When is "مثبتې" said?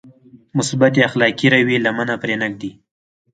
0.57-1.01